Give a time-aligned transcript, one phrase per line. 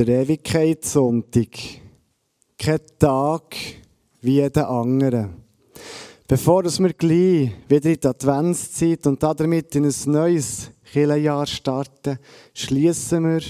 [0.00, 1.50] Der Ewigkeitssonntag.
[2.56, 3.54] Kein Tag
[4.22, 5.28] wie jeder andere.
[6.26, 12.18] Bevor wir gleich wieder in die Adventszeit und damit in ein neues Kirchenjahr starten,
[12.54, 13.42] schließen wir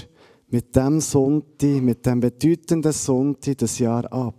[0.49, 4.35] mit dem Sonntag, mit dem bedeutenden Sonntag das Jahr ab.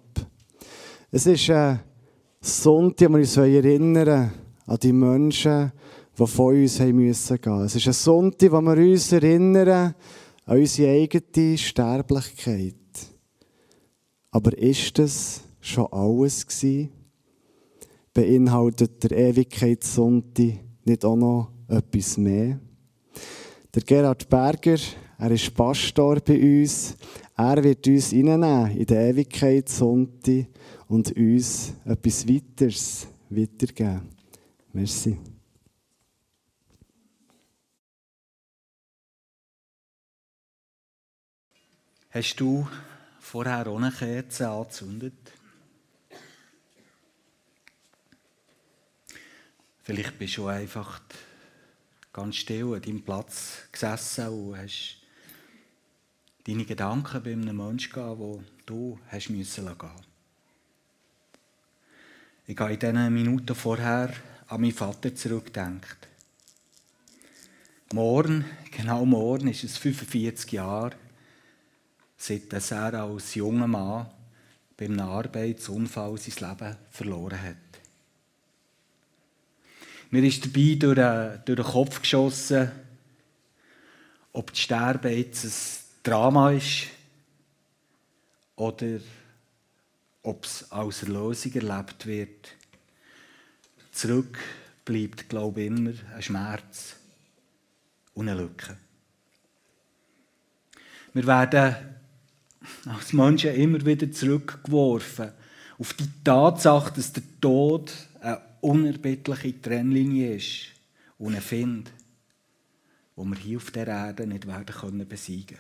[1.11, 1.81] Es ist ein
[2.43, 4.33] Sonntag, wo wir uns erinnern
[4.67, 5.73] an die Menschen,
[6.19, 7.63] die von uns haben müssen gehen.
[7.63, 9.95] Es ist ein Sonntag, wo wir uns erinnern
[10.53, 12.75] an unsere eigene Sterblichkeit.
[14.31, 16.91] Aber ist das schon alles gewesen?
[18.13, 22.61] Beinhaltet der Ewigkeitssonntag nicht auch noch etwas mehr?
[23.75, 24.77] Der Gerhard Berger,
[25.19, 26.97] er ist Pastor bei uns.
[27.35, 30.49] Er wird uns reinnehmen in den Ewigkeitssonntag
[30.87, 34.03] und uns etwas weiteres weitergeben.
[34.75, 35.17] Merci.
[42.15, 42.69] Hast du
[43.21, 45.15] vorher eine Kerze angezündet?
[49.83, 51.01] Vielleicht bist du einfach
[52.13, 54.99] ganz still an deinem Platz gesessen und hast
[56.47, 59.91] deine Gedanken bei einem Menschen gehabt, wo du hast müssen gehen.
[62.47, 64.13] Ich habe in diesen Minuten vorher
[64.49, 66.09] an meinen Vater zurückgedacht.
[67.95, 70.95] Morgen, genau morgen, ist es 45 Jahre
[72.23, 74.07] seit er als junger Mann
[74.77, 77.57] bei einem Arbeitsunfall sein Leben verloren hat.
[80.11, 82.71] Mir ist dabei durch, den, durch den Kopf geschossen,
[84.33, 85.53] ob das Sterben jetzt ein
[86.05, 86.87] Drama ist
[88.55, 89.01] oder
[90.23, 92.55] ob es als Erlösung erlebt wird.
[93.91, 94.39] Zurück
[94.85, 96.95] bleibt, glaube ich, immer ein Schmerz
[98.15, 98.77] und eine Lücke.
[101.15, 102.02] Wir werden
[102.87, 105.33] als Menschen immer wieder zurückgeworfen
[105.79, 110.67] auf die Tatsache, dass der Tod eine unerbittliche Trennlinie ist
[111.19, 111.91] und ein Find,
[113.17, 115.59] wo wir hier auf der Erde nicht werden können besiegen.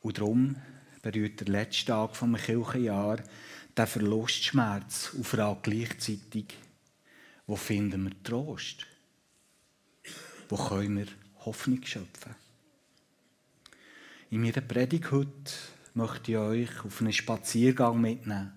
[0.00, 0.56] Und darum
[1.02, 3.18] berührt der letzte Tag vom Kirchenjahr
[3.76, 6.56] den Verlustschmerz und fragt gleichzeitig,
[7.46, 8.86] wo finden wir Trost?
[10.48, 11.06] Wo können wir
[11.44, 12.45] Hoffnung schöpfen?
[14.28, 15.52] In meiner Predigt heute
[15.94, 18.52] möchte ich euch auf einen Spaziergang mitnehmen.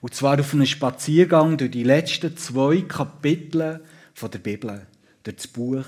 [0.00, 3.84] Und zwar auf einen Spaziergang durch die letzten zwei Kapitel
[4.22, 4.86] der Bibel,
[5.24, 5.84] durch das Buch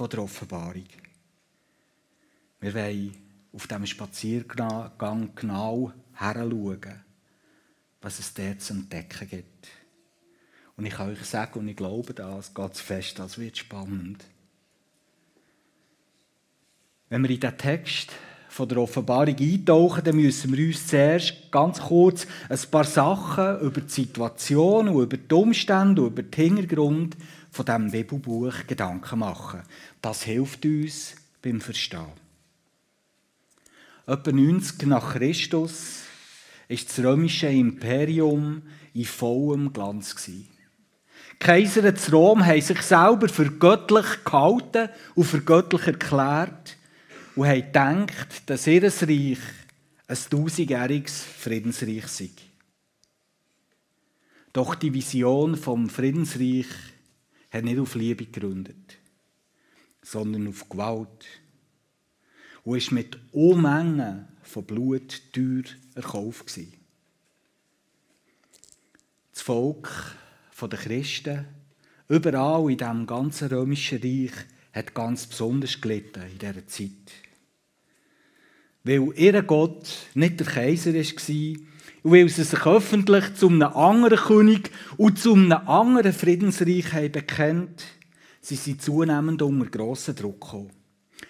[0.00, 0.86] der Offenbarung.
[2.60, 3.14] Wir wollen
[3.52, 4.92] auf diesem Spaziergang
[5.34, 7.04] genau heranschauen,
[8.00, 9.68] was es dort zu entdecken gibt.
[10.76, 14.24] Und ich kann euch sagen, und ich glaube das, geht fest, das wird spannend.
[17.10, 18.10] Wenn wir in diesen Text
[18.54, 23.80] von der Offenbarung eintauchen, dann müssen wir uns zuerst ganz kurz ein paar Sachen über
[23.80, 27.16] die Situation und über die Umstände und über den Hintergrund
[27.50, 29.62] von diesem Bibelbuch Gedanken machen.
[30.00, 32.12] Das hilft uns beim Verstehen.
[34.06, 36.02] Etwa 90 nach Christus
[36.68, 38.62] ist das römische Imperium
[38.92, 40.14] in vollem Glanz.
[40.26, 40.46] Die
[41.40, 46.73] Kaiser zu Rom haben sich selber für göttlich gehalten und für göttlich erklärt
[47.36, 49.38] und haben gedacht, dass ihr Reich
[50.06, 52.30] ein tausendjähriges Friedensreich sei.
[54.52, 56.66] Doch die Vision vom Friedensreich
[57.50, 58.98] hat nicht auf Liebe gegründet,
[60.02, 61.26] sondern auf Gewalt
[62.62, 65.64] und ist mit Unmengen von Blut teuer
[65.94, 66.58] erkauft
[69.32, 70.16] Das Volk
[70.60, 71.46] der Christen,
[72.08, 74.32] überall in diesem ganzen römischen Reich,
[74.72, 77.23] hat ganz besonders gelitten in dieser Zeit
[78.84, 81.04] weil ihr Gott nicht der Kaiser war
[82.02, 87.12] und weil sie sich öffentlich zu einem anderen König und zu einem anderen Friedensreich haben
[87.12, 87.84] bekennt,
[88.42, 90.70] sie sind zunehmend unter grossen Druck gekommen.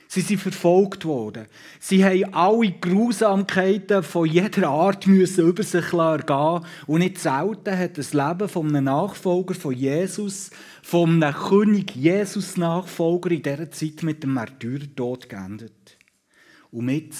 [0.08, 1.46] Sie sind verfolgt worden.
[1.80, 7.98] Sie haben alle Grausamkeiten von jeder Art müssen über sich ergehen Und nicht selten hat
[7.98, 10.50] das Leben von einem Nachfolger von Jesus,
[10.82, 15.98] von einem König Jesus-Nachfolger in dieser Zeit mit dem Märtyrertod geendet.
[16.70, 17.12] Und mit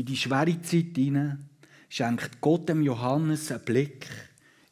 [0.00, 1.50] in die schwere Zeit hinein
[1.90, 4.06] schenkt Gott dem Johannes einen Blick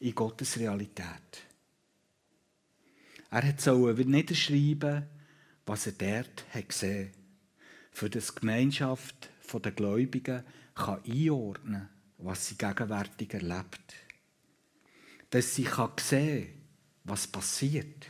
[0.01, 1.45] in Gottes Realität.
[3.31, 5.05] Er hat so niederschreiben,
[5.67, 7.11] was er dort hat gesehen
[7.91, 10.45] für das Gemeinschaft der Gläubigen
[10.75, 13.95] kann einordnen was sie gegenwärtig erlebt.
[15.31, 16.49] Dass sie kann sehen
[17.05, 18.07] was passiert.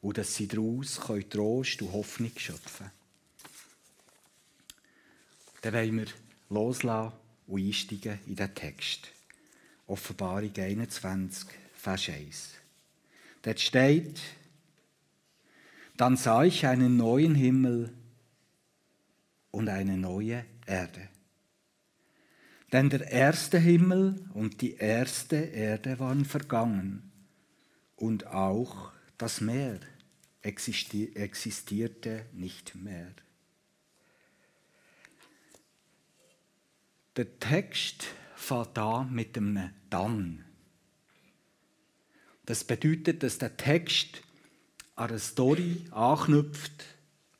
[0.00, 1.00] Und dass sie daraus
[1.30, 2.97] Trost und Hoffnung schöpfen können.
[5.62, 6.06] Dann wollen wir
[6.50, 7.12] loslassen
[7.46, 9.08] und einsteigen in den Text.
[9.86, 12.50] Offenbarung 21, Vers 1.
[13.42, 14.20] Dort steht,
[15.96, 17.92] dann sah ich einen neuen Himmel
[19.50, 21.08] und eine neue Erde.
[22.72, 27.10] Denn der erste Himmel und die erste Erde waren vergangen
[27.96, 29.80] und auch das Meer
[30.42, 33.12] existierte nicht mehr.
[37.18, 38.06] Der Text
[38.36, 40.44] fängt an mit einem Dann.
[42.46, 44.22] Das bedeutet, dass der Text
[44.94, 46.84] an eine Story anknüpft,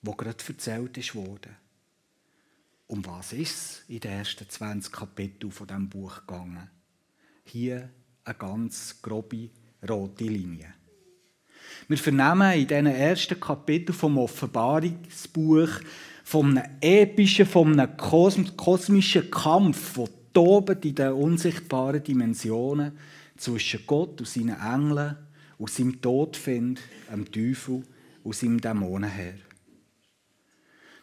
[0.02, 1.54] die gerade erzählt worden.
[2.88, 6.69] Um was ist es in den ersten 20 Kapiteln von diesem Buch gegangen?
[7.44, 7.88] Hier
[8.25, 9.50] eine ganz grobe
[9.88, 10.75] rote Linie.
[11.86, 15.70] Wir vernehmen in diesen ersten Kapiteln vom Offenbarungsbuch
[16.28, 22.98] von einem epischen, von einem kosmischen Kampf, der tobt in den unsichtbaren Dimensionen
[23.38, 25.16] zwischen Gott und seinen Engeln
[25.56, 26.80] und seinem Todfind,
[27.10, 27.82] dem Teufel
[28.25, 29.38] und seinem Dämonenherr.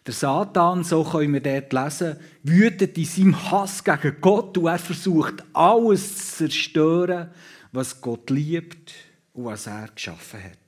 [0.05, 4.77] Der Satan, so können wir dort lesen, wütet in seinem Hass gegen Gott und er
[4.77, 7.31] versucht, alles zu zerstören,
[7.71, 8.93] was Gott liebt
[9.33, 10.64] und was er geschaffen hat.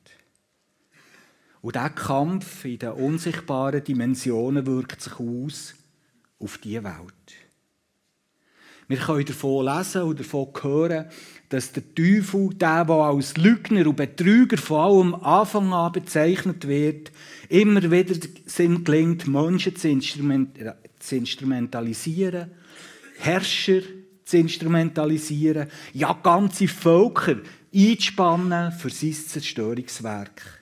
[1.62, 5.75] Und dieser Kampf in den unsichtbaren Dimensionen wirkt sich aus
[6.39, 7.48] auf diese Welt.
[8.89, 11.07] Wir können davon lesen und davon hören,
[11.50, 17.12] dass der Teufel, der, der als Lügner und Betrüger vor allem Anfang an bezeichnet wird,
[17.50, 18.15] immer wieder
[18.45, 20.57] Sinn gelingt, Menschen zu, instrument
[21.00, 22.51] zu instrumentalisieren,
[23.18, 23.81] Herrscher
[24.24, 27.38] zu instrumentalisieren, ja ganze Völker
[27.74, 30.56] einzuspannen für sein Zerstörungswerk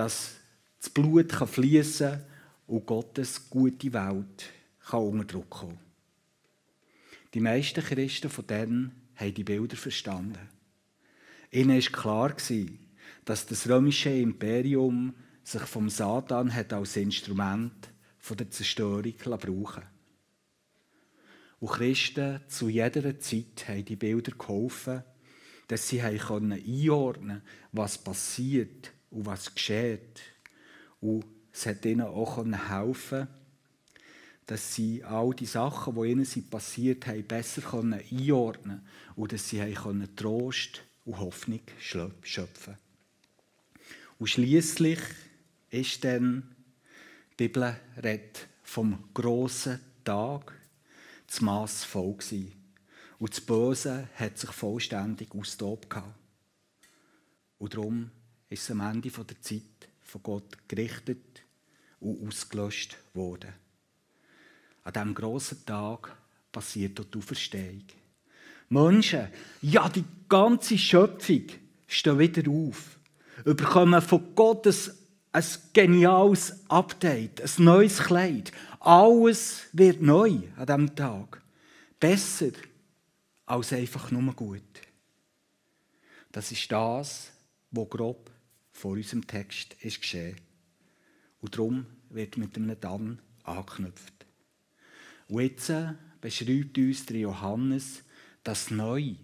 [0.00, 0.36] dass
[0.78, 2.24] das Blut fließen kann
[2.68, 4.48] und Gottes gute Welt
[4.88, 5.78] kann unter Druck kommen.
[7.34, 10.48] Die meisten Christen von denen haben die Bilder verstanden.
[11.50, 12.34] Ihnen war klar,
[13.26, 15.12] dass das römische Imperium
[15.42, 19.82] sich vom Satan hat als Instrument von der Zerstörung brauchen
[21.60, 25.02] Und Christen zu jeder Zeit haben die Bilder geholfen,
[25.68, 27.42] dass sie einordnen konnten,
[27.72, 30.20] was passiert und was geschieht.
[31.00, 33.28] Und es hat ihnen auch helfen
[34.50, 39.62] dass sie all die Sachen, die ihnen passiert haben, besser einordnen konnten und dass sie
[40.16, 42.76] Trost und Hoffnung schöpfen
[44.18, 44.98] Und schließlich
[45.70, 46.56] ist dann
[47.38, 50.52] die Bibel redet vom grossen Tag
[51.28, 52.52] das Mass voll gewesen.
[53.20, 55.94] Und das Böse hat sich vollständig austobt.
[57.58, 58.10] Und darum
[58.50, 59.62] ist es am Ende der Zeit
[60.02, 61.42] von Gott gerichtet
[62.00, 63.52] und ausgelöscht worden.
[64.82, 66.16] An diesem grossen Tag
[66.50, 67.84] passiert dort die Auferstehung.
[68.68, 69.28] Menschen,
[69.62, 71.44] ja die ganze Schöpfung,
[71.86, 72.98] stehen wieder auf,
[73.44, 74.74] bekommen von Gott ein,
[75.32, 78.52] ein geniales Update, ein neues Kleid.
[78.80, 81.42] Alles wird neu an diesem Tag.
[81.98, 82.52] Besser
[83.46, 84.62] als einfach nur gut.
[86.32, 87.30] Das ist das,
[87.70, 88.29] was grob
[88.80, 90.36] vor unserem Text ist geschehen.
[91.42, 94.26] Und darum wird mit einem Dann angeknüpft.
[95.28, 95.70] Und jetzt
[96.22, 98.02] beschreibt uns der Johannes
[98.42, 99.16] das Neue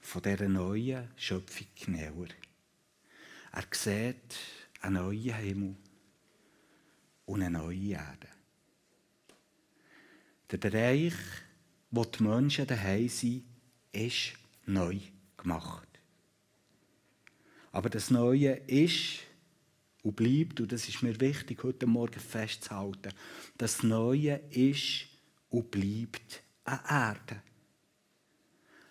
[0.00, 2.12] von dieser neuen Schöpfung näher.
[3.52, 4.36] Er sieht
[4.82, 5.76] einen neuen Himmel
[7.24, 8.28] und eine neue Erde.
[10.50, 11.14] Der Bereich,
[11.90, 13.44] wo die Menschen daheim sind,
[13.92, 14.34] ist
[14.66, 14.98] neu
[15.38, 15.93] gemacht.
[17.74, 19.18] Aber das Neue ist
[20.04, 23.12] und bleibt, und das ist mir wichtig, heute Morgen festzuhalten,
[23.58, 25.06] das Neue ist
[25.50, 27.42] und bleibt eine Erde.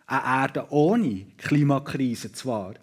[0.05, 2.73] Eine Erde ohne Klimakrise zwar,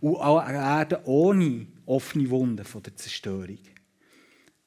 [0.00, 3.58] und auch eine Erde ohne offene Wunden von der Zerstörung.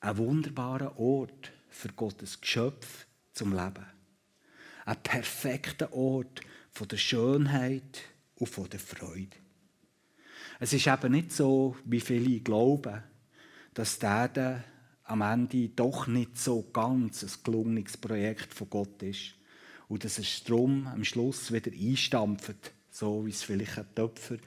[0.01, 3.85] Ein wunderbarer Ort für Gottes Geschöpf zum Leben.
[4.83, 8.01] Ein perfekter Ort von der Schönheit
[8.35, 9.37] und von der Freude.
[10.63, 13.01] Es ist eben nicht so, wie viele glauben,
[13.73, 14.63] dass Erde
[15.05, 19.33] am Ende doch nicht so ganz ein gelungenes Projekt von Gott ist.
[19.87, 24.37] Und dass es darum am Schluss wieder einstampft, so wie es vielleicht ein Töpfer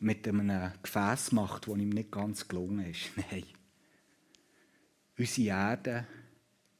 [0.00, 3.10] mit einem Gefäß macht, das ihm nicht ganz gelungen ist.
[3.30, 3.44] Nein.
[5.16, 6.06] Unsere Erde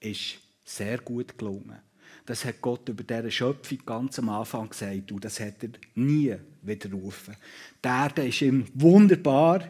[0.01, 1.79] ist sehr gut gelungen.
[2.27, 6.37] Das hat Gott über diese Schöpfung ganz am Anfang gesagt und das hat er nie
[6.63, 7.37] widerrufen.
[7.85, 9.67] Die Erde ist ihm wunderbar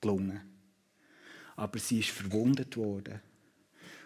[0.00, 0.40] gelungen.
[1.56, 3.20] Aber sie ist verwundet worden.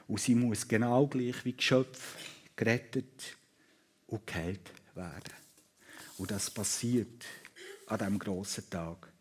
[0.07, 2.17] Und sie muss genau gleich wie Geschöpf
[2.57, 3.37] gerettet
[4.07, 5.35] und geheilt werden.
[6.19, 7.25] Und das passiert
[7.87, 9.13] an diesem grossen Tag.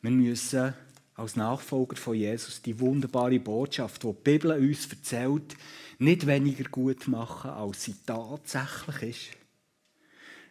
[0.00, 0.74] Wir müssen
[1.14, 5.56] als Nachfolger von Jesus die wunderbare Botschaft, die die Bibel uns erzählt,
[5.98, 9.44] nicht weniger gut machen, als sie tatsächlich ist.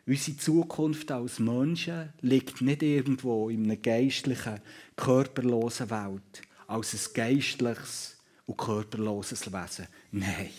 [0.06, 4.60] Unsere Zukunft als Menschen liegt nicht irgendwo in einer geistlichen,
[4.98, 9.88] körperlosen Welt, als ein geistliches und körperloses Wesen.
[10.12, 10.50] Nein.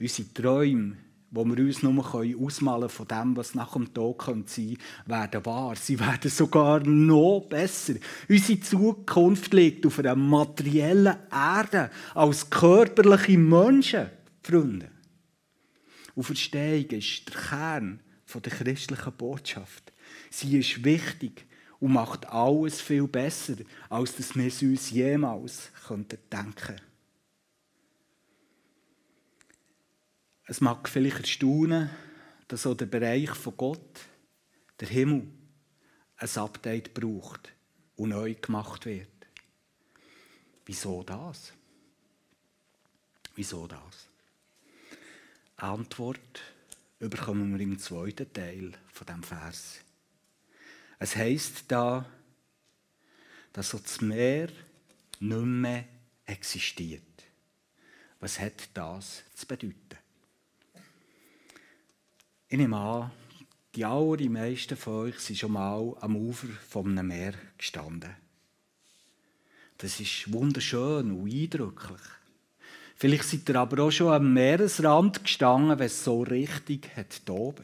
[0.00, 0.96] Unsere Träume,
[1.32, 5.74] die wir uns nur ausmalen von dem, was nach dem Tod sein könnte, werden wahr.
[5.76, 7.94] Sie werden sogar noch besser.
[8.28, 14.10] Unsere Zukunft liegt auf einer materiellen Erde als körperliche Menschen,
[14.42, 14.90] Freunde.
[16.14, 18.00] Und Verstehung ist der Kern
[18.34, 19.92] der christlichen Botschaft.
[20.30, 21.46] Sie ist wichtig
[21.80, 23.54] und macht alles viel besser,
[23.88, 26.91] als dass wir es uns jemals denken könnten.
[30.46, 31.90] Es mag vielleicht erstaunen,
[32.48, 34.00] dass auch der Bereich von Gott,
[34.80, 35.28] der Himmel,
[36.16, 37.52] ein Update braucht
[37.96, 39.08] und neu gemacht wird.
[40.66, 41.52] Wieso das?
[43.34, 44.08] Wieso das?
[45.56, 46.42] Antwort
[46.98, 49.80] bekommen wir im zweiten Teil von dem Vers.
[50.98, 52.08] Es heißt da,
[53.52, 54.48] dass das Meer
[55.20, 55.84] nicht mehr
[56.26, 57.02] existiert.
[58.20, 60.01] Was hat das zu bedeuten?
[62.52, 63.10] Ich nehme an,
[63.74, 68.14] die allermeisten von euch sind schon mal am Ufer von einem Meer gestanden.
[69.78, 72.02] Das ist wunderschön und eindrücklich.
[72.94, 77.62] Vielleicht seid ihr aber auch schon am Meeresrand gestanden, wenn es so richtig hat tobt.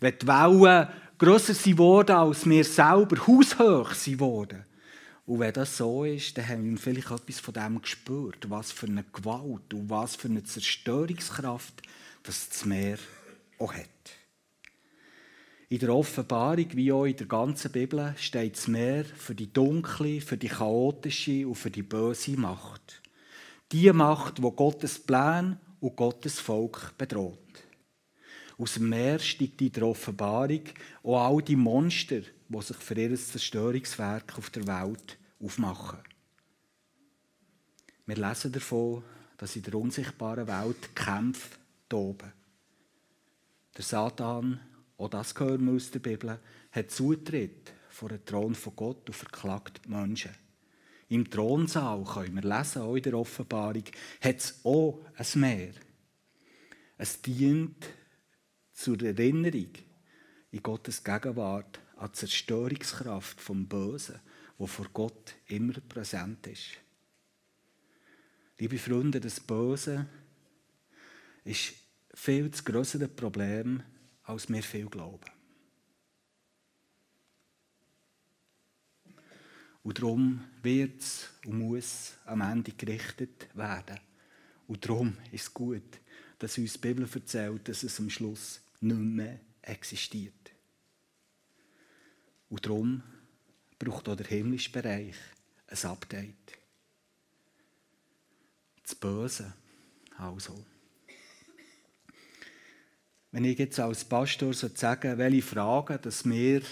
[0.00, 0.88] Wenn die Wellen
[1.18, 4.64] grösser sind als wir selber, haushoch sind worden.
[5.26, 8.86] Und wenn das so ist, dann haben wir vielleicht etwas von dem gespürt, was für
[8.86, 11.82] eine Gewalt und was für eine Zerstörungskraft
[12.22, 12.96] das Meer
[13.64, 13.88] auch hat.
[15.68, 20.20] In der Offenbarung, wie auch in der ganzen Bibel, steht das Meer für die dunkle,
[20.20, 23.02] für die chaotische und für die böse Macht.
[23.72, 27.38] Die Macht, wo Gottes Plan und Gottes Volk bedroht.
[28.56, 30.62] Aus dem Meer steigt in der Offenbarung
[31.02, 35.98] auch all die Monster, die sich für ihr Zerstörungswerk auf der Welt aufmachen.
[38.06, 39.02] Wir lesen davon,
[39.38, 41.56] dass in der unsichtbaren Welt Kämpfe
[41.88, 42.32] toben.
[43.76, 44.60] Der Satan
[44.96, 46.38] auch das hören wir aus der Bibel,
[46.70, 50.30] hat Zutritt vor den Thron von Gott und verklagt die Menschen.
[51.08, 53.84] Im Thronsaal können wir lesen, auch in der Offenbarung,
[54.20, 55.74] hat es auch ein Meer.
[56.96, 57.86] Es dient
[58.72, 59.70] zur Erinnerung
[60.50, 64.20] in Gottes Gegenwart an die Zerstörungskraft vom Bösen,
[64.58, 66.68] wo vor Gott immer präsent ist.
[68.58, 70.06] Liebe Freunde, das Böse
[71.44, 71.74] ist
[72.14, 73.82] viel zu größere Problem
[74.22, 75.30] als wir viel glauben.
[79.82, 84.00] Und darum wird es und muss am Ende gerichtet werden.
[84.66, 86.00] Und darum ist es gut,
[86.38, 90.52] dass uns die Bibel erzählt, dass es am Schluss nicht mehr existiert.
[92.48, 93.02] Und darum
[93.78, 95.16] braucht auch der himmlische Bereich
[95.66, 96.58] ein Update.
[98.82, 99.52] Das Böse
[100.16, 100.64] also.
[103.34, 106.62] Wenn ich jetzt als Pastor so sagen welche Fragen, dass mir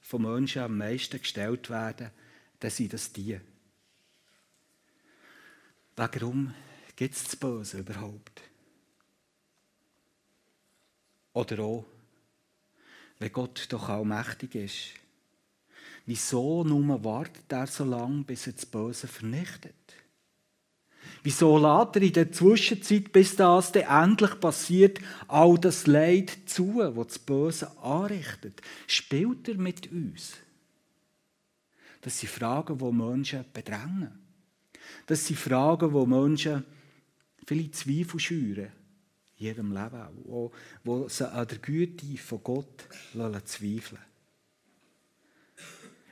[0.00, 2.10] von Menschen am meisten gestellt werden,
[2.58, 3.38] dann sind das die.
[5.94, 6.52] Warum
[6.96, 8.42] gibt es das Böse überhaupt?
[11.34, 11.84] Oder auch,
[13.20, 14.94] wenn Gott doch allmächtig ist,
[16.04, 19.87] wieso nur wartet er so lange, bis er das Böse vernichtet?
[21.22, 26.76] Wieso lädt er in der Zwischenzeit, bis das dann endlich passiert, all das Leid zu,
[26.76, 28.62] was das Böse anrichtet?
[28.86, 30.34] Spielt er mit uns?
[32.00, 34.18] Das sind Fragen, die Menschen bedrängen.
[35.06, 36.64] Das sind Fragen, die Menschen
[37.46, 38.68] viele Zweifel schüren
[39.38, 40.50] in ihrem Leben,
[40.84, 42.88] die sie an der Güte von Gott
[43.44, 44.02] zweifeln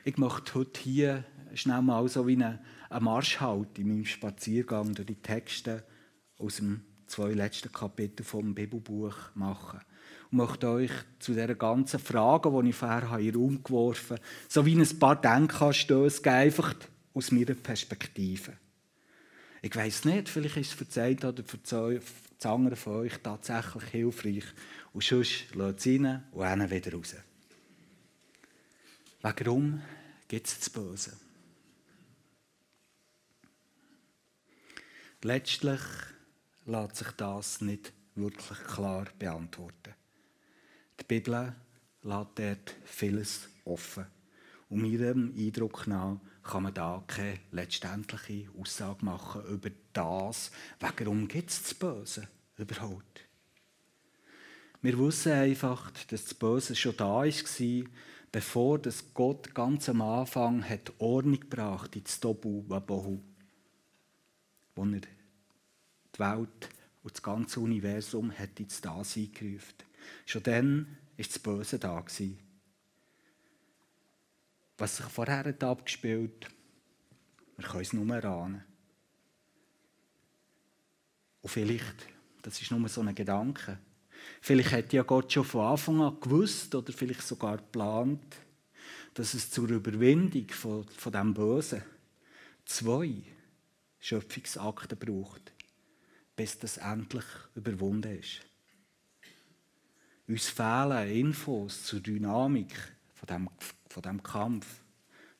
[0.03, 1.23] Ich möchte heute hier
[1.53, 5.83] schnell mal so wie eine einen Marsch halt in meinem Spaziergang durch die Texte
[6.37, 9.79] aus dem zwei letzten Kapitel vom Bibelbuch machen.
[10.31, 14.27] Und möchte euch zu dieser ganzen Frage, die ich vorher in den Raum geworfen habe,
[14.47, 16.75] so wie ein paar Denkanstöße geben, einfach
[17.13, 18.53] aus meiner Perspektive.
[19.61, 23.83] Ich weiß nicht, vielleicht ist es für verzeiht oder für das andere von euch tatsächlich
[23.85, 24.43] hilfreich.
[24.93, 27.15] Und sonst lasst es rein und wieder raus.
[29.21, 29.81] Warum
[30.27, 31.26] gibt es das Böse?
[35.23, 35.81] Letztlich
[36.65, 39.95] lässt sich das nicht wirklich klar beantworten.
[40.99, 41.55] Die Bibel
[42.03, 44.05] lässt dort vieles offen.
[44.69, 51.49] Und meinem Eindruck nach kann man da keine letztendliche Aussage machen über das, warum gibt
[51.49, 53.21] es das Böse überhaupt.
[54.81, 57.83] Wir wissen einfach, dass das Böse schon da war,
[58.31, 58.79] bevor
[59.13, 63.19] Gott ganz am Anfang hat Ordnung gebracht ins Tobu Wabohu,
[64.77, 66.69] wo er die Welt
[67.03, 69.75] und das ganze Universum hat ins Dasein gerufen.
[70.25, 72.03] Schon dann war das Böse da.
[74.77, 76.47] Was sich vorher hat abgespielt
[77.57, 78.63] wir können es nur erahnen.
[81.41, 82.07] Und vielleicht,
[82.43, 83.79] das ist nur so ein Gedanke,
[84.41, 88.35] vielleicht hat ja Gott schon von Anfang an gewusst oder vielleicht sogar geplant,
[89.13, 91.81] dass es zur Überwindung von, von dem Bösen
[92.65, 93.23] zwei
[93.99, 95.51] Schöpfungsakten braucht,
[96.35, 97.25] bis das endlich
[97.55, 98.41] überwunden ist.
[100.27, 102.75] Uns fehlen Infos zur Dynamik
[103.13, 103.49] von dem,
[103.89, 104.81] von dem Kampf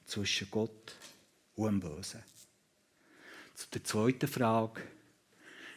[0.06, 0.96] zwischen Gott
[1.56, 2.24] und dem Bösen.
[3.54, 4.82] Zu der zweiten Frage.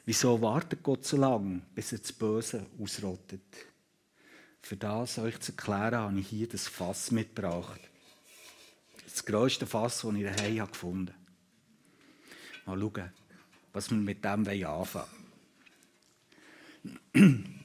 [0.05, 3.67] Wieso wartet Gott so lange, bis er das Böse ausrottet?
[4.63, 7.81] Für das euch zu erklären, habe ich hier das Fass mitgebracht.
[9.05, 11.20] Das grösste Fass, das ich daheim gefunden habe.
[12.67, 13.13] Mal schauen,
[13.73, 15.07] was wir mit dem anfangen
[17.13, 17.61] wollen.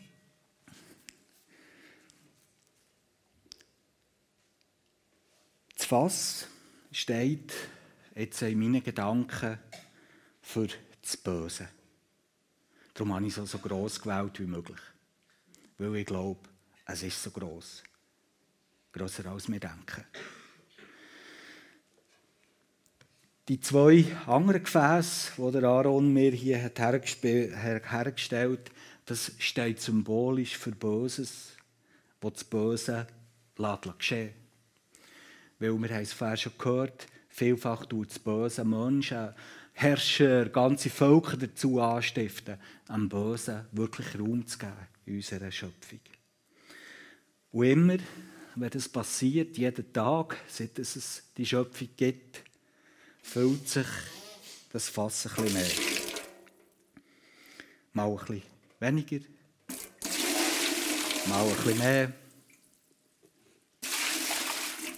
[5.75, 6.47] Das Fass
[6.91, 7.53] steht
[8.15, 9.59] jetzt in meinen Gedanken
[10.41, 10.67] für
[11.01, 11.69] das Böse.
[12.93, 14.79] Darum habe ich es so gross gewählt wie möglich.
[15.77, 16.49] Weil ich glaube,
[16.85, 17.83] es ist so gross.
[18.93, 20.05] Grosser als wir denken.
[23.47, 28.71] Die zwei anderen Gefäße, die der Aaron mir hier hergestellt hat,
[29.05, 31.51] das steht symbolisch für Böses,
[32.21, 33.05] wo das Böse
[33.55, 34.33] geschehen
[35.59, 39.33] Weil wir haben es vorher schon gehört, Vielfach tut das böse Menschen,
[39.73, 45.99] Herrscher, ganze Völker dazu anstiften, am Bösen wirklich Raum zu geben in unserer Schöpfung.
[47.51, 47.97] Und immer,
[48.55, 52.44] wenn das passiert, jeden Tag, seit es die Schöpfung gibt,
[53.25, 53.87] füllt sich
[54.71, 55.71] das Fass ein bisschen mehr.
[57.93, 58.43] Mal ein bisschen
[58.79, 59.25] weniger,
[61.27, 62.13] mal ein bisschen mehr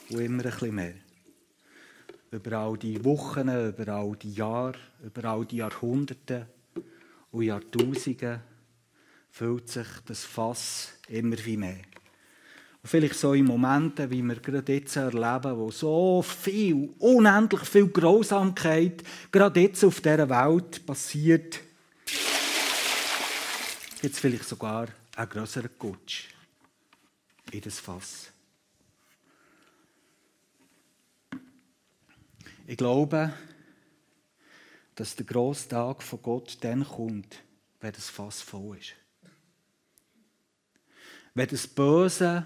[0.09, 0.93] und immer ein bisschen mehr
[2.31, 6.47] über all die Wochen, über all die Jahre, über all die Jahrhunderte
[7.31, 8.41] und Jahrtausende
[9.29, 11.81] füllt sich das Fass immer wie mehr.
[12.87, 17.89] Und vielleicht so in Momenten, wie wir gerade jetzt erleben, wo so viel, unendlich viel
[17.89, 21.59] Grausamkeit gerade jetzt auf dieser Welt passiert,
[24.01, 26.29] gibt es vielleicht sogar einen größeren Gutsch
[27.51, 28.31] in das Fass.
[32.67, 33.33] Ich glaube,
[34.95, 37.43] dass der grosse Tag von Gott dann kommt,
[37.81, 38.93] wenn das Fass voll ist.
[41.33, 42.45] Wenn das Böse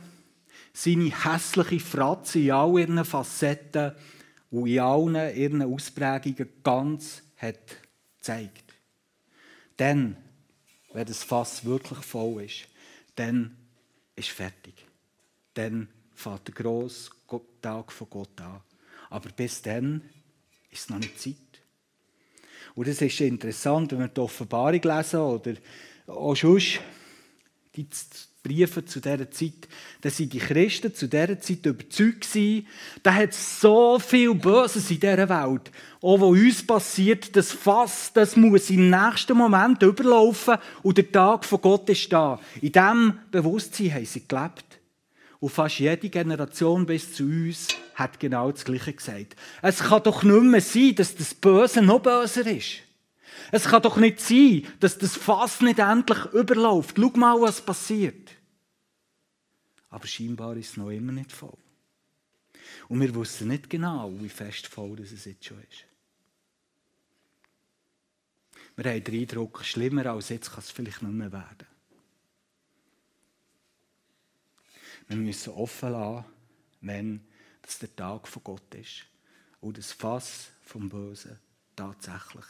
[0.73, 3.93] seine hässliche Fratze in all ihren Facetten
[4.49, 7.77] und in allen ihren Ausprägungen ganz hat
[8.17, 8.73] gezeigt.
[9.77, 10.15] Dann,
[10.93, 12.67] wenn das Fass wirklich voll ist,
[13.15, 13.57] dann
[14.15, 14.85] ist fertig.
[15.53, 17.09] Dann fährt der grosse
[17.61, 18.61] Tag von Gott an.
[19.09, 20.01] Aber bis dann
[20.69, 21.35] ist es noch nicht Zeit.
[22.75, 25.53] Und es ist interessant, wenn wir die Offenbarung lesen oder
[26.07, 26.79] auch sonst
[27.75, 27.87] die
[28.43, 29.67] Briefe zu dieser Zeit,
[30.01, 32.67] dass sie die Christen zu dieser Zeit überzeugt waren,
[33.03, 35.71] da hat so viel Böses in dieser Welt.
[36.01, 41.45] Auch was uns passiert, das Fass, das muss im nächsten Moment überlaufen und der Tag
[41.45, 42.39] von Gott ist da.
[42.61, 44.65] In diesem Bewusstsein haben sie gelebt.
[45.39, 49.35] Und fast jede Generation bis zu uns hat genau das Gleiche gesagt.
[49.61, 52.83] Es kann doch nicht mehr sein, dass das Böse noch böser ist.
[53.51, 56.97] Es kann doch nicht sein, dass das Fass nicht endlich überläuft.
[56.97, 58.31] Schau mal, was passiert.
[59.89, 61.57] Aber scheinbar ist es noch immer nicht voll.
[62.87, 65.85] Und wir wussten nicht genau, wie fest voll es jetzt schon ist.
[68.75, 71.67] Wir haben den Eindruck, schlimmer als jetzt kann es vielleicht nicht mehr werden.
[75.07, 76.25] Wir müssen offen lassen,
[76.79, 77.27] wenn
[77.61, 79.05] das der Tag von Gott ist
[79.59, 81.37] und das Fass vom Bösen
[81.75, 82.45] tatsächlich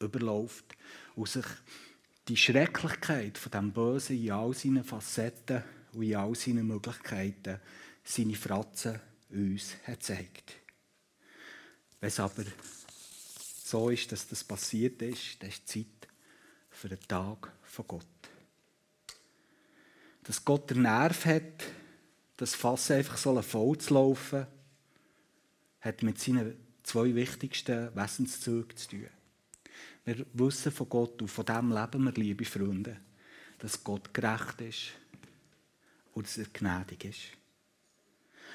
[0.00, 0.76] überläuft
[1.14, 1.46] und sich
[2.28, 7.60] die Schrecklichkeit von dem Bösen in all seinen Facetten und in all seinen Möglichkeiten
[8.02, 10.54] seine Fratzen uns hat gezeigt.
[12.00, 12.44] Wenn es aber
[13.64, 15.86] so ist, dass das passiert ist, dann ist Zeit
[16.70, 18.06] für den Tag von Gott.
[20.22, 21.64] Dass Gott den Nerv hat,
[22.36, 24.46] das Fass einfach so voll zu laufen,
[25.80, 29.15] hat mit seinen zwei wichtigsten Wesenszügen zu tun.
[30.06, 32.96] Wir wissen von Gott und von dem leben wir, liebe Freunde,
[33.58, 34.92] dass Gott gerecht ist
[36.14, 37.22] und dass er gnädig ist.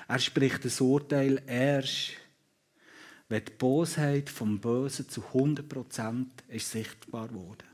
[0.07, 2.13] Er spricht das Urteil erst,
[3.27, 7.65] wenn die Bosheit vom Bösen zu 100% ist sichtbar wurde.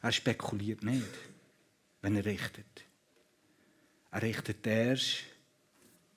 [0.00, 1.04] Er spekuliert nicht,
[2.00, 2.84] wenn er richtet.
[4.10, 5.24] Er richtet erst,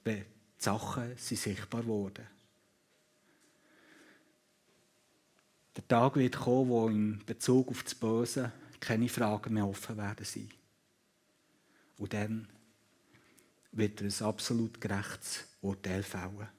[0.06, 0.26] wenn die
[0.58, 2.28] Sachen sichtbar wurden.
[5.76, 10.26] Der Tag wird kommen, wo in Bezug auf das Böse keine Fragen mehr offen werden
[10.26, 10.50] sein.
[11.98, 12.48] Und dann
[13.72, 16.50] wird er ein absolut gerechtes Urteil fällen.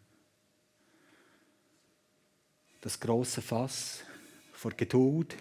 [2.80, 4.02] Das große Fass
[4.52, 5.36] vor Geduld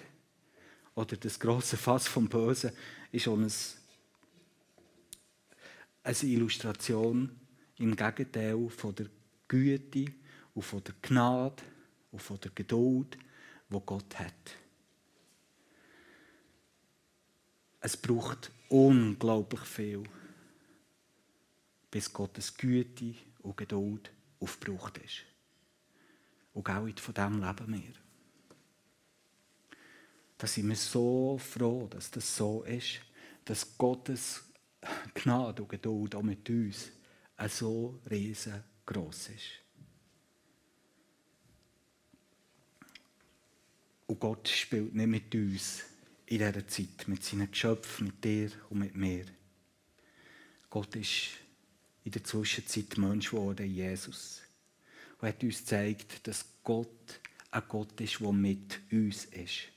[0.96, 2.72] oder das große Fass vom Bösen
[3.12, 3.52] ist ein,
[6.04, 7.40] eine Illustration
[7.78, 9.08] im Gegenteil von der
[9.48, 10.06] Güte
[10.54, 11.64] und von der Gnade
[12.12, 13.18] und von der Geduld
[13.72, 14.58] wo Gott hat.
[17.80, 20.04] Es braucht unglaublich viel,
[21.90, 25.24] bis Gottes Güte und Geduld aufgebraucht ist.
[26.54, 27.94] Und auch von dem leben wir.
[30.38, 33.02] Da sind wir so froh, dass das so ist,
[33.46, 34.44] dass Gottes
[35.14, 36.92] Gnade und Geduld auch mit uns
[37.50, 39.61] so riesengroß ist.
[44.12, 45.84] Und Gott spielt nicht mit uns
[46.26, 49.24] in dieser Zeit, mit seinen Geschöpfen, mit dir und mit mir.
[50.70, 51.30] Gott ist
[52.04, 54.42] in der Zwischenzeit Mensch geworden, Jesus.
[55.18, 57.22] Und hat uns gezeigt, dass Gott
[57.52, 59.70] ein Gott ist, der mit uns ist.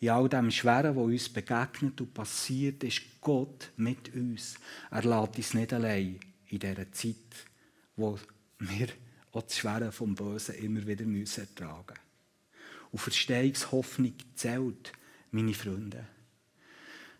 [0.00, 4.56] In all dem Schweren, was uns begegnet und passiert, ist Gott mit uns.
[4.90, 7.46] Er lässt uns nicht allein in dieser Zeit,
[7.96, 8.18] wo
[8.58, 8.88] wir
[9.32, 12.11] auch das Schwere vom Bösen immer wieder ertragen müssen.
[12.92, 14.92] Und Verstehungshoffnung zählt,
[15.32, 16.06] meine Freunde.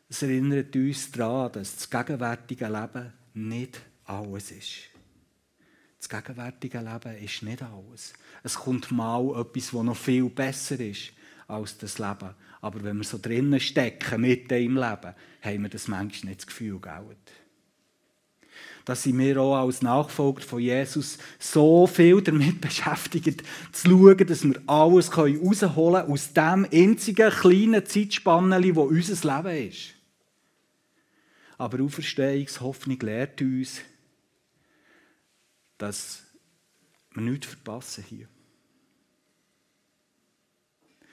[0.08, 4.92] Es erinnert uns daran, dass das gegenwärtige Leben nicht alles ist.
[5.98, 8.12] Das gegenwärtige Leben ist nicht alles.
[8.42, 11.12] Es kommt mal etwas, das noch viel besser ist
[11.48, 12.34] als das Leben.
[12.60, 16.46] Aber wenn wir so drinnen stecken, mitten im Leben, haben wir das manchmal nicht das
[16.46, 17.16] Gefühl, gell?
[18.84, 23.42] Dass sind wir auch als Nachfolger von Jesus so viel damit beschäftigt,
[23.72, 29.68] zu schauen, dass wir alles herausholen können aus dem einzigen kleinen Zeitspannen, wo unser Leben
[29.68, 29.94] ist.
[31.58, 33.80] Aber Auferstehungshoffnung lehrt uns,
[35.78, 36.22] dass
[37.12, 38.28] wir nichts verpassen hier.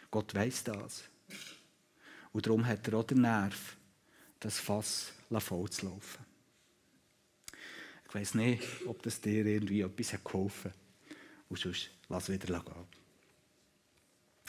[0.09, 1.03] Gott weiß das.
[2.31, 3.75] Und darum hat er auch den Nerv,
[4.39, 6.28] das Fass voll zu laufen.
[8.09, 10.77] Ich weiß nicht, ob das dir irgendwie etwas geholfen hat.
[11.47, 12.99] Und sonst lass wieder gehen.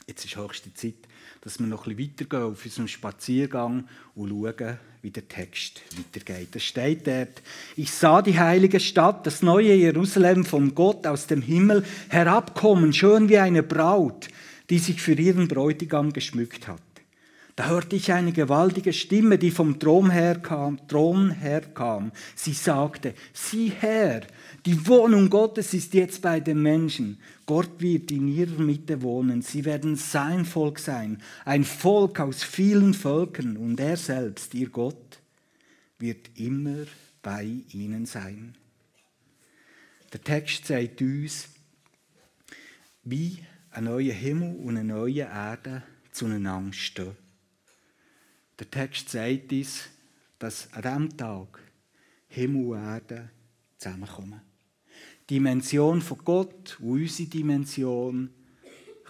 [0.07, 0.95] Jetzt ist höchste Zeit,
[1.41, 6.55] dass wir noch ein bisschen weitergehen auf unserem Spaziergang und schauen, wie der Text weitergeht.
[6.55, 7.41] Es steht dort,
[7.75, 13.29] ich sah die heilige Stadt, das neue Jerusalem von Gott aus dem Himmel herabkommen, schön
[13.29, 14.29] wie eine Braut,
[14.71, 16.81] die sich für ihren Bräutigam geschmückt hat.
[17.55, 20.79] Da hörte ich eine gewaltige Stimme, die vom Thron herkam.
[20.87, 22.11] Thron herkam.
[22.35, 24.25] Sie sagte, sieh her,
[24.65, 27.19] die Wohnung Gottes ist jetzt bei den Menschen.
[27.45, 29.41] Gott wird in ihrer Mitte wohnen.
[29.41, 33.57] Sie werden sein Volk sein, ein Volk aus vielen Völkern.
[33.57, 35.19] Und er selbst, ihr Gott,
[35.99, 36.85] wird immer
[37.21, 38.55] bei ihnen sein.
[40.13, 41.49] Der Text sagt uns,
[43.03, 43.39] wie
[43.71, 47.20] ein neuer Himmel und eine neue Erde zueinander stehen.
[48.61, 49.85] Der Text sagt uns,
[50.37, 51.59] dass an diesem Tag
[52.27, 53.31] Himmel und Erde
[53.75, 54.39] zusammenkommen.
[55.27, 58.29] Die Dimension von Gott und unsere Dimension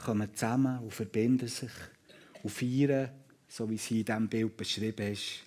[0.05, 1.69] kommen zusammen und verbinden sich
[2.43, 3.11] und feiern,
[3.49, 5.41] so wie sie in diesem Bild beschrieben ist,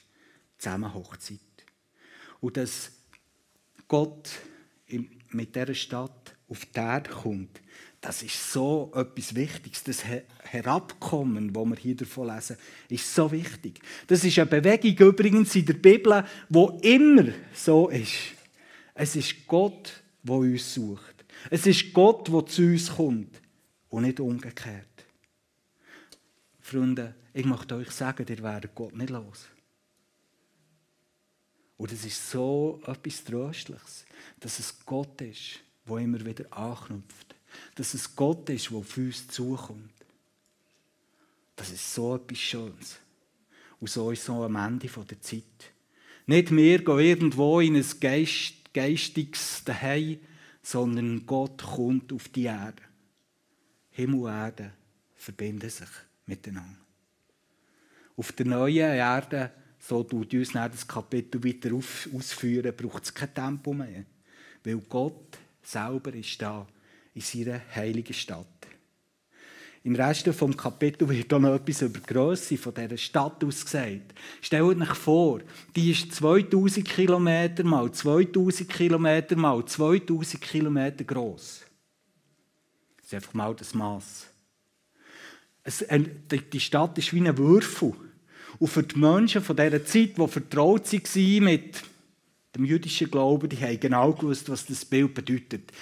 [0.59, 1.41] zusammen Hochzeit.
[2.43, 2.93] Und dass
[3.89, 4.29] Gott
[5.31, 7.63] mit dieser Stadt auf die Erde kommt,
[8.05, 9.83] das ist so etwas Wichtiges.
[9.83, 12.59] Das Herabkommen, das wir hier davon lesen,
[12.91, 13.81] ist so wichtig.
[14.07, 18.13] Das ist eine Bewegung übrigens in der Bibel, wo immer so ist.
[18.93, 21.25] Es ist Gott, der uns sucht.
[21.49, 23.41] Es ist Gott, der zu uns kommt
[23.89, 25.07] und nicht umgekehrt.
[26.61, 29.47] Freunde, ich möchte euch sagen, ihr werdet Gott nicht los.
[31.79, 34.05] Und es ist so etwas Tröstliches,
[34.41, 37.34] dass es Gott ist, der immer wieder anknüpft
[37.75, 39.93] dass es Gott ist, der auf uns zukommt.
[41.57, 42.99] Das ist so etwas Schönes.
[43.81, 45.73] Und so ist so am Ende der Zeit.
[46.27, 50.19] Nicht wir gehen irgendwo in ein Geist, geistiges Daheim,
[50.63, 52.83] sondern Gott kommt auf die Erde.
[53.91, 54.73] Himmel und Erde
[55.15, 55.89] verbinden sich
[56.27, 56.79] miteinander.
[58.17, 63.75] Auf der neuen Erde, so tut uns das Kapitel weiter ausführen, braucht es kein Tempo
[63.75, 64.05] mehr.
[64.65, 66.67] Weil Gott selber ist da
[67.15, 68.47] in seiner heiligen Stadt.
[69.85, 74.15] Im Rest des Kapitels wird auch noch etwas über die Grösse dieser Stadt ausgesagt.
[74.41, 75.41] Stellt euch vor,
[75.77, 81.65] die ist 2000 Kilometer mal 2000 Kilometer mal 2000 Kilometer groß.
[82.97, 84.27] Das ist einfach mal das Maß.
[86.53, 87.93] Die Stadt ist wie ein Würfel.
[88.59, 91.83] Und für die Menschen von dieser Zeit, die vertraut waren mit
[92.57, 95.73] dem jüdischen Glauben, die haben genau gewusst, was das Bild bedeutet.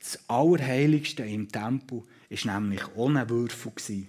[0.00, 4.06] Das Allerheiligste im Tempel war nämlich ohne Würfel.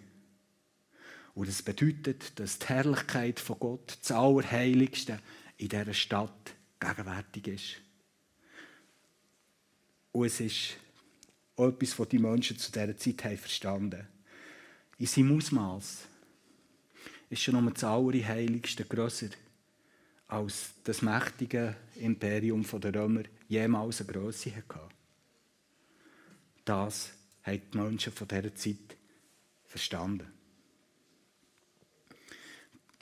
[1.34, 5.20] Und das bedeutet, dass die Herrlichkeit von Gott, das Allerheiligste
[5.58, 7.76] in dieser Stadt, gegenwärtig ist.
[10.14, 10.78] Und es ist
[11.58, 14.08] etwas, was die Menschen zu dieser Zeit haben verstanden
[14.98, 16.08] In seinem Ausmaß
[17.30, 19.30] ist schon um das Allerheiligste grösser
[20.28, 25.01] als das mächtige Imperium der Römer jemals eine Größe hatte.
[26.72, 27.12] Das
[27.44, 28.96] haben die Menschen von dieser Zeit
[29.66, 30.32] verstanden.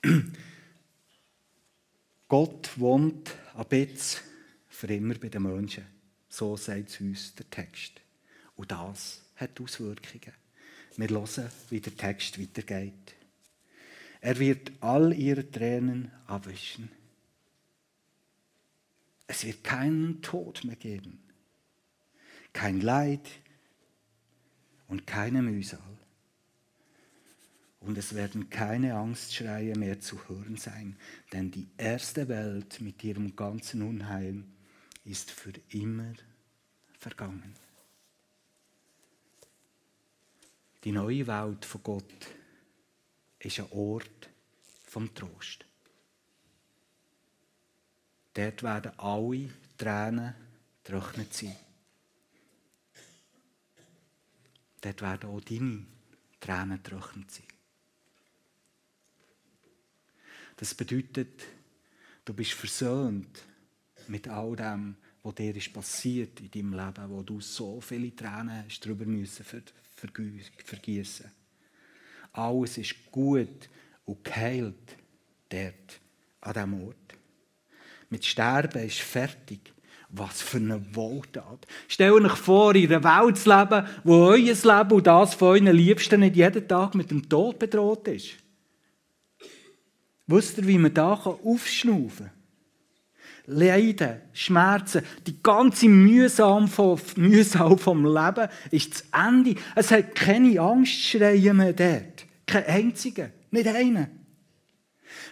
[2.27, 4.23] Gott wohnt ab jetzt
[4.69, 5.85] für immer bei den Menschen.
[6.29, 8.01] So sagt es uns der Text.
[8.55, 10.33] Und das hat Auswirkungen.
[10.97, 13.13] Wir hören, wie der Text weitergeht.
[14.19, 16.89] Er wird all ihre Tränen abwischen.
[19.27, 21.21] Es wird keinen Tod mehr geben,
[22.51, 23.29] kein Leid,
[24.89, 25.79] und keine Mühsal.
[27.79, 30.97] Und es werden keine Angstschreie mehr zu hören sein,
[31.31, 34.43] denn die erste Welt mit ihrem ganzen Unheil
[35.05, 36.13] ist für immer
[36.97, 37.55] vergangen.
[40.83, 42.27] Die neue Welt von Gott
[43.39, 44.29] ist ein Ort
[44.85, 45.65] vom Trost.
[48.33, 50.35] Dort werden alle Tränen
[50.83, 51.55] trocknet sein.
[54.81, 55.85] Dort werden auch deine
[56.39, 57.45] Tränen trocken sein.
[60.55, 61.43] Das bedeutet,
[62.25, 63.45] du bist versöhnt
[64.07, 68.65] mit all dem, was dir ist passiert in deinem Leben, wo du so viele Tränen
[68.65, 69.45] hast drüber müssen
[70.65, 71.31] vergießen.
[72.33, 73.69] Alles ist gut
[74.05, 74.95] und geheilt
[75.49, 75.99] dort,
[76.41, 77.17] an diesem Ort.
[78.09, 79.73] Mit Sterben ist fertig.
[80.11, 81.67] Was für eine Wohltat.
[81.87, 85.75] Stellt euch vor, in einer Welt zu leben, wo euer Leben und das von euren
[85.75, 88.31] Liebsten nicht jeden Tag mit dem Tod bedroht ist.
[90.25, 92.39] Wisst ihr, wie man da aufschnaufen kann?
[93.45, 99.55] Leiden, Schmerzen, die ganze Mühsam vom, Mühsal vom Leben ist das Ende.
[99.75, 102.25] Es hat keine Angstschreie mehr dort.
[102.45, 103.31] Kein einziger.
[103.49, 104.18] Nicht einen.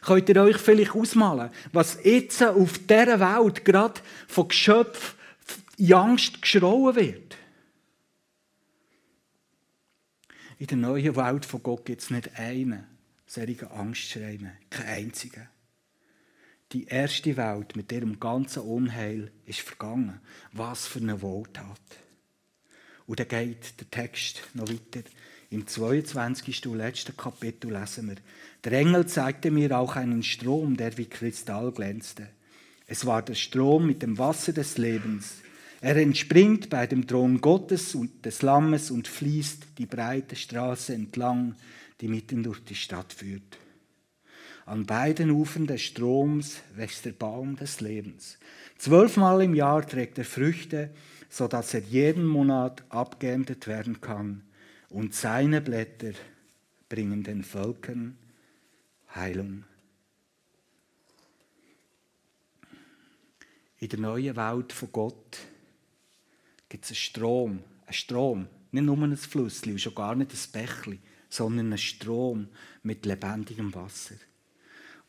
[0.01, 5.17] Könnt ihr euch vielleicht ausmalen, was jetzt auf dieser Welt gerade von Geschöpfen
[5.77, 7.37] in Angst geschrauen wird?
[10.59, 12.85] In der neuen Welt von Gott gibt es nicht einen
[13.27, 15.47] solchen Angstschrei mehr, keinen einzigen.
[16.73, 20.19] Die erste Welt mit ihrem ganzen Unheil ist vergangen.
[20.51, 21.79] Was für eine Wohltat.
[23.05, 25.07] Und dann geht der Text noch weiter.
[25.49, 26.67] Im 22.
[26.67, 28.17] und letzten Kapitel lesen wir,
[28.63, 32.27] der Engel zeigte mir auch einen Strom, der wie Kristall glänzte.
[32.87, 35.35] Es war der Strom mit dem Wasser des Lebens.
[35.81, 41.55] Er entspringt bei dem Thron Gottes und des Lammes und fließt die breite Straße entlang,
[42.01, 43.57] die mitten durch die Stadt führt.
[44.65, 48.37] An beiden Ufern des Stroms wächst der Baum des Lebens.
[48.77, 50.89] Zwölfmal im Jahr trägt er Früchte,
[51.29, 54.43] so dass er jeden Monat abgeerntet werden kann
[54.89, 56.11] und seine Blätter
[56.89, 58.17] bringen den Völkern
[59.15, 59.63] Heilung.
[63.79, 65.37] In der neuen Welt von Gott
[66.67, 70.51] gibt es einen Strom, einen Strom, nicht nur ein Flussli und schon gar nicht ein
[70.51, 72.47] Bächli, sondern einen Strom
[72.83, 74.15] mit lebendigem Wasser,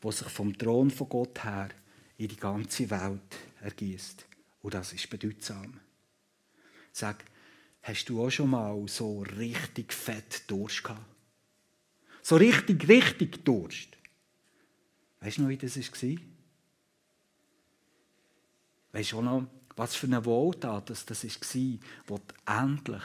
[0.01, 1.69] wo sich vom Thron von Gott her
[2.17, 4.25] in die ganze Welt ergießt.
[4.61, 5.79] Und das ist bedeutsam.
[6.91, 7.23] Sag,
[7.81, 11.01] Hast du auch schon mal so richtig fett Durst gehabt?
[12.21, 13.89] So richtig, richtig Durst.
[15.21, 16.17] Weißt du noch, wie das war?
[18.91, 23.03] Weißt du auch noch, was für eine Wohltat das, war, wo du endlich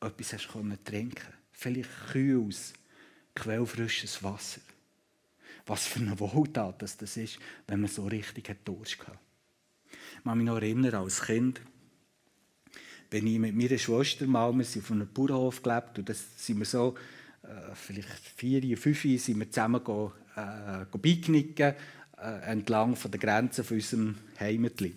[0.00, 1.38] etwas hast trinken konntest?
[1.52, 2.72] Vielleicht Kühls
[3.34, 4.60] quellfrisches Wasser.
[5.66, 9.18] Was für eine Wohltat das ist, wenn man so richtig Durst hat.
[10.16, 11.60] Ich kann mich noch erinnern, als Kind
[13.08, 16.58] bin ich mit meiner Schwester mal, wir sind auf einem Bauernhof gelebt und das sind
[16.58, 16.94] wir so,
[17.74, 21.74] vielleicht vier, fünf, sind wir zusammen go, äh, go picknicken,
[22.18, 24.94] äh, entlang von der Grenze von unserem Heimatli.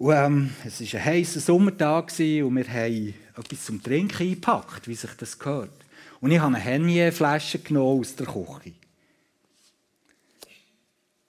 [0.00, 5.12] Ähm, es war ein heißer Sommertag und wir haben etwas zum Trinken eingepackt, wie sich
[5.12, 5.84] das gehört.
[6.20, 8.74] Und ich habe eine Hennier-Flasche genommen aus der Küche.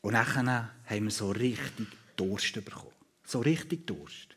[0.02, 2.92] Und dann haben wir so richtig Durst bekommen.
[3.26, 4.36] So richtig Durst.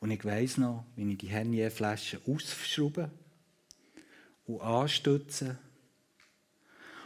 [0.00, 2.20] Und ich weiss noch, wie ich die Hennier-Flasche
[4.46, 5.58] und anstütze.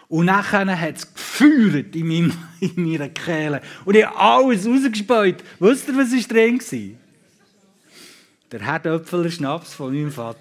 [0.09, 3.61] Und nachher hat es gefeuert in, meinem, in meiner Kehle.
[3.85, 5.37] Und ich habe alles rausgespäut.
[5.61, 6.61] Wisst ihr, was war drin?
[6.61, 6.99] War?
[8.51, 10.41] Der Herdöpfeler Schnaps von meinem Vater.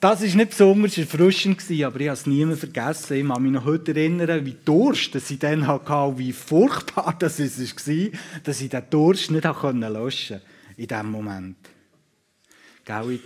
[0.00, 3.14] Das war nicht besonders erfrischend, aber ich habe es nie mehr vergessen.
[3.14, 7.46] Ich kann mich noch heute erinnern, wie Durst ich dann hatte, wie furchtbar das war,
[8.44, 10.42] dass ich diesen Durst nicht löschen konnte
[10.76, 11.56] in diesem Moment.
[12.84, 13.20] Gell,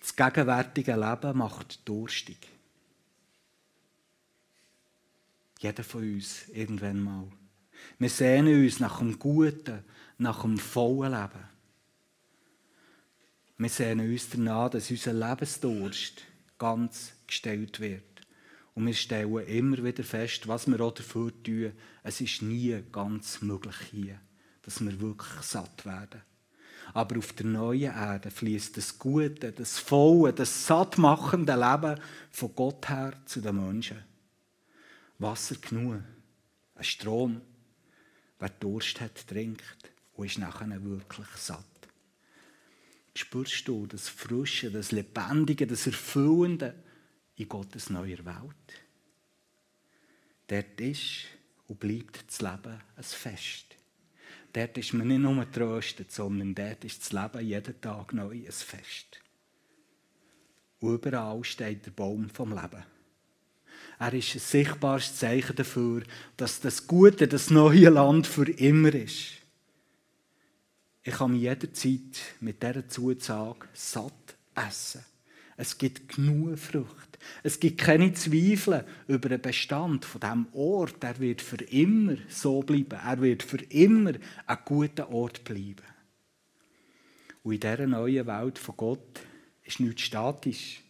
[0.00, 2.36] das gegenwärtige Leben macht durstig.
[5.58, 7.24] Jeder von uns, irgendwann mal.
[7.98, 9.82] Wir sehnen uns nach dem Guten,
[10.18, 11.44] nach dem vollen Leben.
[13.58, 16.22] Wir sehnen uns danach, dass unser Lebensdurst
[16.58, 18.02] ganz gestellt wird.
[18.74, 21.72] Und wir stellen immer wieder fest, was wir auch dafür tun.
[22.02, 24.20] Es ist nie ganz möglich hier,
[24.62, 26.20] dass wir wirklich satt werden.
[26.96, 32.88] Aber auf der neuen Erde fließt das Gute, das volle, das sattmachende Leben von Gott
[32.88, 34.02] her zu den Menschen.
[35.18, 36.02] Wasser genug,
[36.74, 37.42] ein Strom.
[38.38, 39.62] Wer Durst hat, trinkt
[40.14, 41.64] und ist nachher wirklich satt
[43.18, 46.74] spürst du das Frische, das Lebendige, das Erfüllende
[47.36, 48.84] in Gottes neuer Welt.
[50.48, 51.24] Dort ist
[51.66, 53.75] und bleibt das Leben ein Fest.
[54.56, 58.50] Dort ist man nicht nur getröstet, sondern dort ist das Leben jeden Tag neu ein
[58.50, 59.20] Fest.
[60.80, 62.82] Überall steht der Baum vom Leben.
[63.98, 66.04] Er ist ein sichtbares Zeichen dafür,
[66.38, 69.32] dass das Gute, das neue Land für immer ist.
[71.02, 75.04] Ich kann mich jederzeit mit dieser Zusage satt essen.
[75.58, 76.56] Es gibt genug
[77.42, 81.02] Es gibt keine Zweifel über den Bestand von diesem Ort.
[81.02, 82.98] Er wird für immer so bleiben.
[83.04, 84.12] Er wird für immer
[84.46, 85.84] ein guter Ort bleiben.
[87.42, 89.20] Und in dieser neuen Welt von Gott
[89.64, 90.82] ist nichts statisch.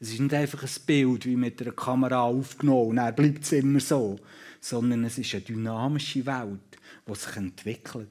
[0.00, 3.52] Es ist nicht einfach ein Bild wie mit einer Kamera aufgenommen und er bleibt es
[3.52, 4.18] immer so,
[4.60, 8.08] sondern es ist eine dynamische Welt, die sich entwickelt.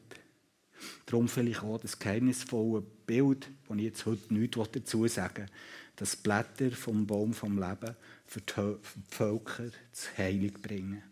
[1.06, 5.52] Darum vielleicht auch das geheimnisvolle Bild, das ich jetzt heute nichts dazu sagen will,
[5.96, 8.78] dass Blätter vom Baum vom Leben für die
[9.10, 11.04] Völker zu Heilig bringen.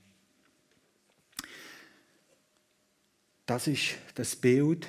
[3.46, 4.88] Das ist das Bild,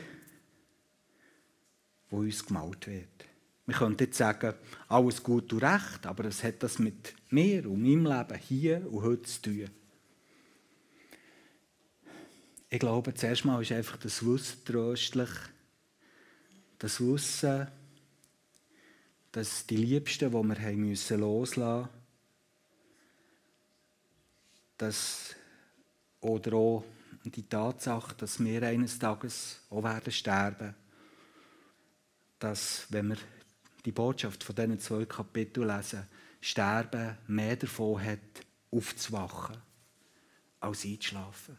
[2.11, 3.27] das uns gemalt wird.
[3.67, 4.55] Wir können jetzt sagen,
[4.89, 9.03] alles gut und recht, aber es hat das mit mir und meinem Leben hier und
[9.03, 9.71] heute zu tun.
[12.71, 15.31] Ich glaube, zuerst mal ist einfach das Wissen tröstlich.
[16.79, 17.69] Das Wissen,
[19.33, 21.88] dass die Liebsten, die wir haben müssen loslassen
[24.83, 25.37] dass,
[26.21, 26.85] oder auch
[27.25, 30.75] die Tatsache, dass wir eines Tages auch werden sterben,
[32.40, 33.18] dass, wenn wir
[33.85, 36.07] die Botschaft von diesen zwei Kapiteln lesen,
[36.40, 38.18] Sterben mehr davon hat,
[38.73, 39.62] aufzuwachen,
[40.59, 41.57] als einzuschlafen.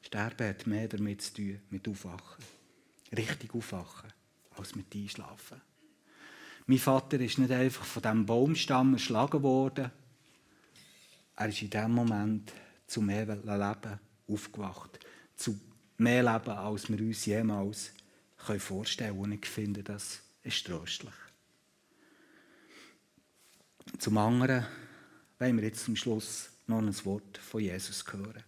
[0.00, 2.42] Sterben hat mehr damit zu tun, mit Aufwachen.
[3.14, 4.10] Richtig aufwachen,
[4.56, 5.60] als mit Einschlafen.
[6.66, 9.90] Mein Vater ist nicht einfach von diesem Baumstamm erschlagen worden.
[11.36, 12.52] Er ist in dem Moment
[12.86, 14.98] zu mehr Leben aufgewacht.
[15.36, 15.58] Zu
[15.98, 17.92] mehr Leben, als wir uns jemals
[18.36, 19.20] vorstellen können.
[19.20, 21.14] Und ich finde, das ist tröstlich.
[23.98, 24.64] Zum anderen
[25.38, 28.42] wollen wir jetzt zum Schluss noch ein Wort von Jesus hören.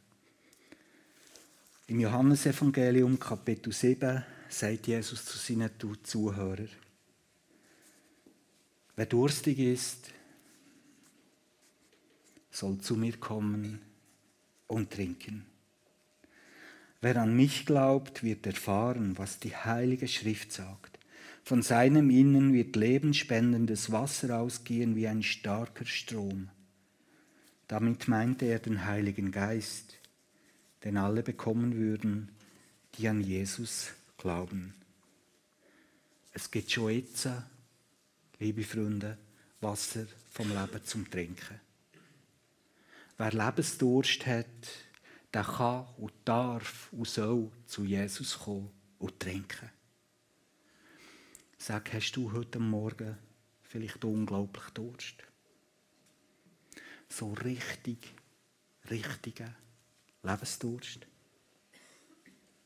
[1.89, 5.71] Im Johannesevangelium Kapitel 7 sagt Jesus zu seinen
[6.03, 6.69] Zuhörern,
[8.97, 10.11] wer durstig ist,
[12.51, 13.81] soll zu mir kommen
[14.67, 15.47] und trinken.
[17.01, 20.99] Wer an mich glaubt, wird erfahren, was die Heilige Schrift sagt.
[21.45, 26.49] Von seinem Innen wird lebensspendendes Wasser ausgehen wie ein starker Strom.
[27.69, 29.97] Damit meinte er den Heiligen Geist
[30.87, 32.29] den alle bekommen würden,
[32.95, 34.73] die an Jesus glauben.
[36.33, 37.29] es gibt schon jetzt,
[38.39, 39.19] liebe Freunde,
[39.61, 41.61] Wasser vom Leben zum Trinken.
[43.17, 44.69] Wer Lebensdurst hat,
[45.33, 49.71] der kann und darf und soll zu Jesus kommen und trinken.
[51.59, 53.17] Sag, hast du heute Morgen
[53.63, 55.17] vielleicht unglaublich Durst?
[57.09, 58.13] So richtig,
[58.91, 59.55] richtigen
[60.23, 61.07] Lebensdurst?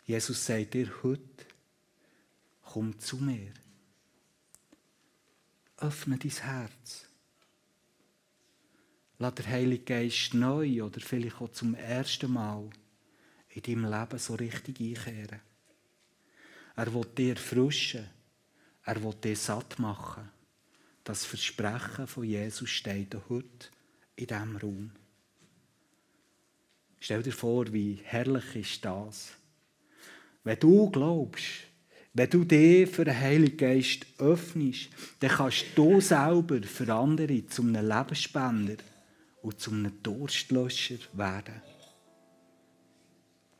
[0.05, 1.47] Jesus sagt dir heute,
[2.63, 3.53] komm zu mir.
[5.81, 7.07] Öffne dein Herz.
[9.19, 12.71] Lass der Heilige Geist neu oder vielleicht auch zum ersten Mal
[13.51, 15.41] in deinem Leben so richtig einkehren.
[16.77, 18.09] Er will dir frischen,
[18.85, 20.31] er will dir satt machen.
[21.05, 23.69] Das Versprechen von Jesus steht heute
[24.17, 24.93] in diesem Raum.
[27.01, 29.33] Stell dir vor, wie herrlich ist das.
[30.45, 31.70] Wenn du glaubst,
[32.13, 34.91] wenn du dich für den Heiligen Geist öffnest,
[35.21, 38.77] dann kannst du selber für andere zum einem Lebensspender
[39.43, 41.63] und zum einem Durstlöscher werden.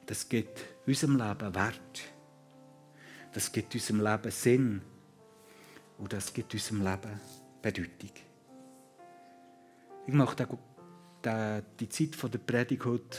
[0.07, 2.03] Das gibt unserem Leben Wert.
[3.33, 4.83] Das gibt unserem Leben Sinn.
[5.99, 7.21] Und das gibt unserem Leben
[7.63, 8.11] Bedeutung.
[10.07, 10.49] Ich möchte
[11.79, 13.19] die Zeit der Predigt heute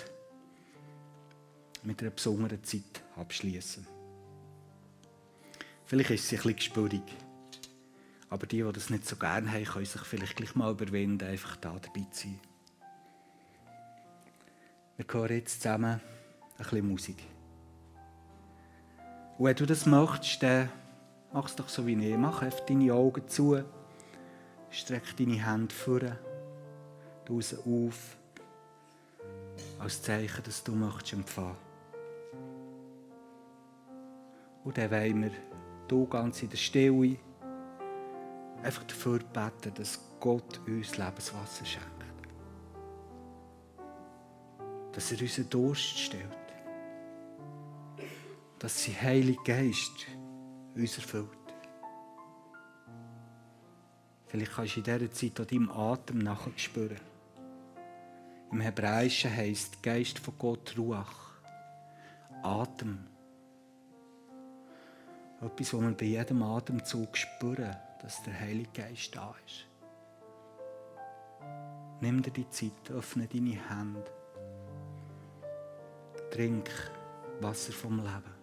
[1.83, 3.87] mit einer besonderen Zeit abschließen.
[5.91, 7.03] Vielleicht ist sie ein bisschen spurig.
[8.29, 11.57] Aber die, die das nicht so gerne haben, können sich vielleicht gleich mal überwinden, einfach
[11.57, 12.39] da dabei zu sein.
[14.95, 17.21] Wir hören jetzt zusammen ein bisschen Musik.
[19.37, 20.69] Und wenn du das möchtest, dann
[21.33, 22.17] mach es doch so wie ich.
[22.17, 23.61] Mach einfach deine Augen zu,
[24.69, 25.99] streck deine Hände vor,
[27.29, 28.15] raus auf,
[29.77, 31.57] als Zeichen, dass du möchtest empfangen.
[34.63, 35.50] Und dann wollen wir
[35.91, 37.17] hier ganz in der Stille
[38.63, 41.87] einfach dafür beten, dass Gott uns Lebenswasser schenkt.
[44.93, 46.25] Dass er unseren Durst stellt.
[48.59, 50.05] Dass sein Heiliger Geist
[50.75, 51.27] uns erfüllt.
[54.27, 56.99] Vielleicht kannst du in dieser Zeit an deinem Atem nachher spüren.
[58.51, 61.31] Im Hebräischen heißt Geist von Gott Ruach.
[62.43, 63.10] Atem.
[65.41, 69.65] Etwas, was wir bei jedem Atemzug spüren, dass der Heilige Geist da ist.
[71.99, 74.05] Nimm dir die Zeit, öffne deine Hände.
[76.31, 76.69] Trink
[77.41, 78.40] Wasser vom Leben.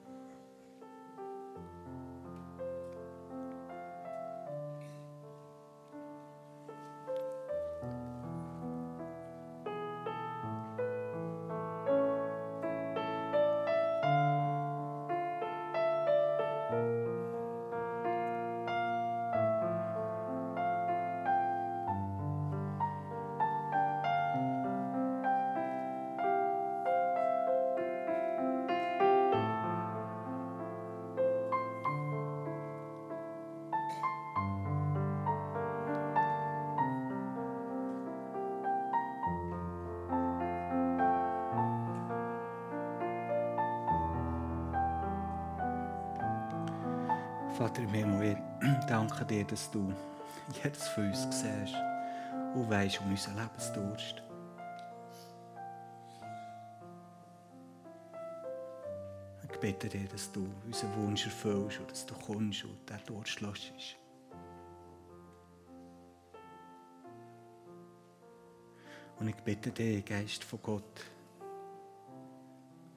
[47.58, 49.92] Vater im Himmel, ich danke dir, dass du
[50.62, 51.74] jedes von uns siehst
[52.54, 54.22] und weißt um unseren Lebensdurst.
[59.42, 63.40] Ich bitte dir, dass du unseren Wunsch erfüllst und dass du kommst und der Durst
[63.40, 63.96] löschst.
[69.18, 71.04] Und ich bitte dich, Geist von Gott,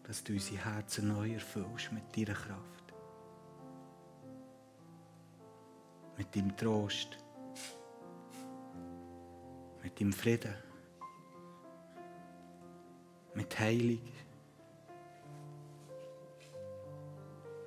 [0.03, 2.80] dass du unsere Herzen neu erfüllst mit deiner Kraft.
[6.21, 7.17] Mit deinem Trost,
[9.81, 10.53] mit deinem Frieden,
[13.33, 14.07] mit Heilung,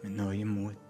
[0.03, 0.84] mit neuem Mut.